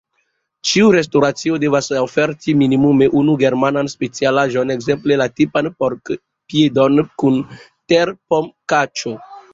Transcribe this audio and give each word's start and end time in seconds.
Ĉiu 0.67 0.85
restoracio 0.93 1.57
devas 1.63 1.89
oferti 1.99 2.55
minimume 2.61 3.09
unu 3.21 3.35
germanan 3.43 3.91
specialaĵon, 3.95 4.71
ekzemple 4.77 5.19
la 5.23 5.29
tipan 5.41 5.71
porkpiedon 5.85 6.99
kun 7.25 7.39
terpomkaĉo. 7.95 9.15